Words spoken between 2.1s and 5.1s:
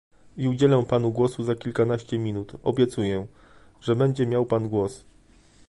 minut, obiecuję, że będzie miał pan głos